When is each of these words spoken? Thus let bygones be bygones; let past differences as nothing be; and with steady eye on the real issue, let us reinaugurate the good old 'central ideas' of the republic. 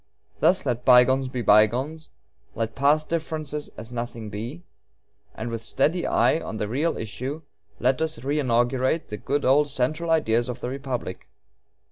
Thus 0.39 0.65
let 0.65 0.83
bygones 0.83 1.27
be 1.27 1.43
bygones; 1.43 2.09
let 2.55 2.73
past 2.73 3.07
differences 3.07 3.69
as 3.77 3.93
nothing 3.93 4.31
be; 4.31 4.63
and 5.35 5.51
with 5.51 5.61
steady 5.61 6.07
eye 6.07 6.39
on 6.39 6.57
the 6.57 6.67
real 6.67 6.97
issue, 6.97 7.43
let 7.77 8.01
us 8.01 8.17
reinaugurate 8.17 9.09
the 9.09 9.17
good 9.17 9.45
old 9.45 9.69
'central 9.69 10.09
ideas' 10.09 10.49
of 10.49 10.59
the 10.59 10.69
republic. 10.69 11.29